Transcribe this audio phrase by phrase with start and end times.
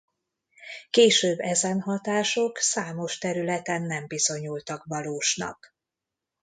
[0.89, 5.75] Később ezen hatások számos területen nem bizonyultak valósnak.